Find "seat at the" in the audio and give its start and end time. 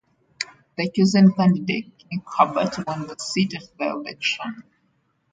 3.19-3.89